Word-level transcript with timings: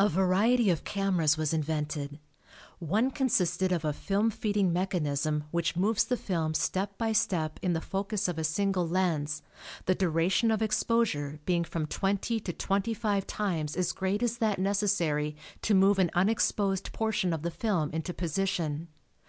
A 0.00 0.08
variety 0.08 0.70
of 0.70 0.82
cameras 0.82 1.36
was 1.36 1.54
invented. 1.54 2.18
One 2.80 3.12
consisted 3.12 3.70
of 3.70 3.84
a 3.84 3.92
film 3.92 4.28
feeding 4.32 4.72
mechanism 4.72 5.44
which 5.52 5.76
moves 5.76 6.04
the 6.04 6.16
film 6.16 6.52
step 6.52 6.98
by 6.98 7.12
step 7.12 7.60
in 7.62 7.72
the 7.72 7.80
focus 7.80 8.26
of 8.26 8.38
a 8.38 8.42
single 8.42 8.88
lens, 8.88 9.42
the 9.84 9.94
duration 9.94 10.50
of 10.50 10.62
exposure 10.62 11.38
being 11.46 11.62
from 11.62 11.86
twenty 11.86 12.40
to 12.40 12.52
twenty 12.52 12.92
five 12.92 13.24
times 13.24 13.76
as 13.76 13.92
great 13.92 14.20
as 14.20 14.38
that 14.38 14.58
necessary 14.58 15.36
to 15.62 15.76
move 15.76 16.00
an 16.00 16.10
unexposed 16.14 16.92
portion 16.92 17.32
of 17.32 17.42
the 17.42 17.52
film 17.52 17.90
into 17.90 18.12
position. 18.12 18.88